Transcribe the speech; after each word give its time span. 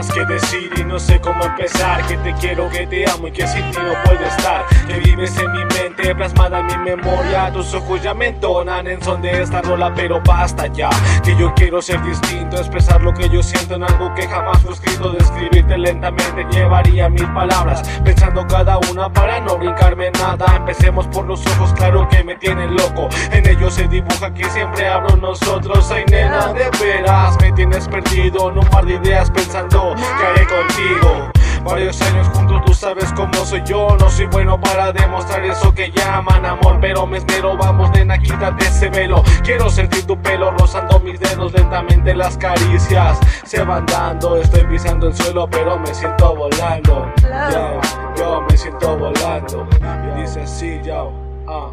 que 0.00 0.24
decir 0.24 0.70
y 0.78 0.84
no 0.84 0.98
sé 0.98 1.20
cómo 1.20 1.44
empezar. 1.44 2.06
Que 2.06 2.16
te 2.18 2.32
quiero, 2.34 2.68
que 2.70 2.86
te 2.86 3.08
amo 3.10 3.28
y 3.28 3.32
que 3.32 3.46
sin 3.46 3.70
ti 3.70 3.78
no 3.78 3.92
puedo 4.04 4.24
estar. 4.24 4.64
Que 4.86 4.98
vives 5.00 5.36
en 5.38 5.52
mi 5.52 5.64
plasmada 6.10 6.60
en 6.60 6.66
mi 6.66 6.76
memoria. 6.90 7.50
Tus 7.52 7.74
ojos 7.74 8.02
ya 8.02 8.14
me 8.14 8.28
entonan 8.28 8.86
en 8.86 9.02
son 9.02 9.22
de 9.22 9.42
esta 9.42 9.62
rola 9.62 9.92
Pero 9.94 10.20
basta 10.24 10.66
ya, 10.66 10.90
que 11.22 11.36
yo 11.36 11.52
quiero 11.54 11.80
ser 11.80 12.02
distinto 12.02 12.56
Expresar 12.56 13.02
lo 13.02 13.12
que 13.14 13.28
yo 13.28 13.42
siento 13.42 13.74
en 13.74 13.84
algo 13.84 14.12
que 14.14 14.26
jamás 14.26 14.60
fue 14.62 14.72
escrito. 14.72 15.10
Describirte 15.12 15.78
lentamente 15.78 16.44
llevaría 16.50 17.08
mil 17.08 17.32
palabras 17.32 17.82
Pensando 18.04 18.46
cada 18.46 18.78
una 18.90 19.12
para 19.12 19.40
no 19.40 19.58
brincarme 19.58 20.10
nada. 20.12 20.56
Empecemos 20.56 21.06
por 21.08 21.26
los 21.26 21.46
ojos, 21.46 21.72
claro 21.74 22.08
que 22.08 22.22
me 22.24 22.36
tienen 22.36 22.74
loco. 22.74 23.08
En 23.30 23.48
ellos 23.48 23.74
se 23.74 23.86
dibuja 23.88 24.32
que 24.34 24.44
siempre 24.50 24.88
hablo 24.88 25.16
nosotros. 25.16 25.90
Ay 25.90 26.04
nena, 26.10 26.52
de 26.52 26.70
veras 26.80 27.36
me 27.40 27.52
tienes 27.52 27.88
perdido 27.88 28.50
En 28.50 28.58
un 28.58 28.66
par 28.66 28.84
de 28.84 28.94
ideas 28.94 29.30
pensando 29.30 29.94
que 29.94 30.26
haré 30.26 30.46
contigo 30.46 31.31
Varios 31.64 32.00
años 32.02 32.28
juntos, 32.28 32.60
tú 32.66 32.74
sabes 32.74 33.12
cómo 33.14 33.32
soy 33.44 33.62
yo. 33.64 33.96
No 34.00 34.10
soy 34.10 34.26
bueno 34.26 34.60
para 34.60 34.92
demostrar 34.92 35.44
eso 35.44 35.72
que 35.74 35.90
llaman 35.90 36.44
amor 36.44 36.78
Pero 36.80 37.06
me 37.06 37.18
esmero, 37.18 37.56
vamos 37.56 37.90
nena, 37.92 38.18
quítate 38.18 38.64
ese 38.64 38.88
velo. 38.90 39.22
Quiero 39.44 39.70
sentir 39.70 40.04
tu 40.04 40.20
pelo 40.20 40.50
rozando 40.52 40.98
mis 41.00 41.20
dedos 41.20 41.52
Lentamente 41.52 42.14
las 42.14 42.36
caricias 42.36 43.18
se 43.44 43.62
van 43.62 43.86
dando. 43.86 44.36
Estoy 44.36 44.64
pisando 44.64 45.08
el 45.08 45.14
suelo 45.14 45.48
pero 45.48 45.78
me 45.78 45.94
siento 45.94 46.34
volando. 46.34 47.12
Yo, 47.52 47.80
yo 48.16 48.40
me 48.48 48.56
siento 48.56 48.96
volando. 48.96 49.68
Y 50.08 50.20
dice 50.20 50.42
así, 50.42 50.80
yo, 50.84 51.12
ah. 51.46 51.70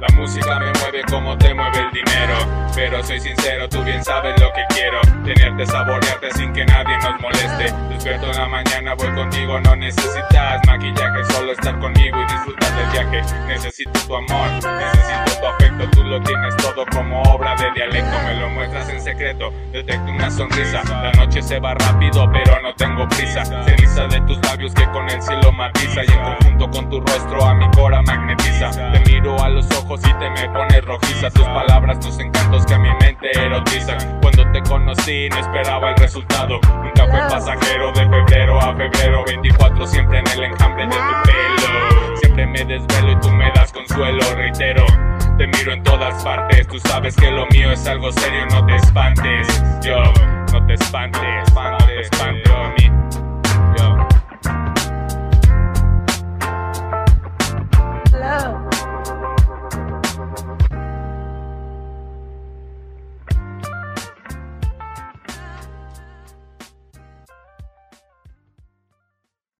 La 0.00 0.08
música 0.16 0.58
me 0.58 0.72
mueve 0.80 1.02
como 1.10 1.36
te 1.36 1.52
mueve 1.54 1.78
el 1.78 1.90
dinero. 1.92 2.34
Pero 2.74 3.04
soy 3.04 3.20
sincero, 3.20 3.68
tú 3.68 3.82
bien 3.84 4.02
sabes 4.02 4.40
lo 4.40 4.50
que 4.52 4.64
quiero. 4.70 4.98
Tenerte, 5.24 5.66
saborearte 5.66 6.32
sin 6.32 6.52
que 6.52 6.64
nadie 6.64 6.96
nos 6.98 7.20
moleste 7.20 7.89
Despierto 8.00 8.30
en 8.30 8.38
la 8.38 8.48
mañana, 8.48 8.94
voy 8.94 9.12
contigo, 9.14 9.60
no 9.60 9.76
necesitas 9.76 10.66
maquillaje 10.66 11.22
Solo 11.34 11.52
estar 11.52 11.78
conmigo 11.80 12.16
y 12.18 12.32
disfrutar 12.32 12.74
del 12.74 12.90
viaje. 12.92 13.34
Necesito 13.46 14.00
tu 14.06 14.16
amor, 14.16 14.48
necesito 14.52 15.38
tu 15.38 15.46
afecto 15.46 15.90
Tú 15.90 16.04
lo 16.04 16.22
tienes 16.22 16.56
todo 16.56 16.86
como 16.94 17.20
obra 17.24 17.54
de 17.56 17.70
dialecto 17.72 18.18
Me 18.24 18.40
lo 18.40 18.48
muestras 18.48 18.88
en 18.88 19.02
secreto, 19.02 19.52
detecto 19.70 20.12
una 20.12 20.30
sonrisa. 20.30 20.82
La 21.02 21.12
noche 21.12 21.42
se 21.42 21.60
va 21.60 21.74
rápido, 21.74 22.26
pero 22.32 22.62
no 22.62 22.74
tengo 22.74 23.06
prisa. 23.06 23.44
Ceniza 23.44 24.06
de 24.06 24.18
tus 24.22 24.40
labios 24.46 24.72
que 24.72 24.86
con 24.92 25.06
el 25.10 25.20
cielo 25.20 25.52
matiza 25.52 26.02
Y 26.02 26.10
en 26.10 26.22
conjunto 26.22 26.70
con 26.70 26.88
tu 26.88 27.00
rostro 27.00 27.44
a 27.44 27.52
mi 27.52 27.70
cora 27.72 28.00
magnetiza. 28.00 28.70
Te 28.92 29.12
miro 29.12 29.38
a 29.42 29.50
los 29.50 29.70
ojos 29.72 30.00
y 30.08 30.12
te 30.14 30.30
me 30.30 30.48
pones 30.48 30.82
rojiza 30.86 31.28
Tus 31.28 31.44
palabras, 31.44 32.00
tus 32.00 32.18
encantos 32.18 32.64
que 32.64 32.72
a 32.72 32.78
mi 32.78 32.88
mente 32.98 33.28
erotizan 33.34 34.19
conocí 34.90 35.28
no 35.28 35.38
esperaba 35.38 35.90
el 35.90 35.96
resultado. 35.96 36.60
Nunca 36.82 37.06
fue 37.06 37.20
pasajero 37.28 37.92
de 37.92 38.08
febrero 38.08 38.60
a 38.60 38.74
febrero 38.74 39.24
24 39.26 39.86
siempre 39.86 40.18
en 40.18 40.26
el 40.28 40.44
enjambre 40.44 40.86
de 40.86 40.92
tu 40.92 41.22
pelo. 41.24 42.16
Siempre 42.16 42.46
me 42.46 42.64
desvelo 42.64 43.12
y 43.12 43.20
tú 43.20 43.30
me 43.30 43.50
das 43.52 43.72
consuelo, 43.72 44.20
reitero. 44.34 44.84
Te 45.38 45.46
miro 45.46 45.72
en 45.72 45.82
todas 45.82 46.22
partes, 46.24 46.66
tú 46.66 46.78
sabes 46.80 47.16
que 47.16 47.30
lo 47.30 47.46
mío 47.46 47.72
es 47.72 47.86
algo 47.86 48.12
serio, 48.12 48.46
no 48.50 48.66
te 48.66 48.76
espantes, 48.76 49.62
yo, 49.80 50.02
no 50.52 50.66
te 50.66 50.74
espantes, 50.74 51.54
no 51.54 51.78
te 51.86 52.00
espantes, 52.00 52.49